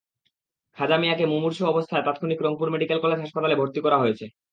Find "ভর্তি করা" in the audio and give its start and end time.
3.55-3.97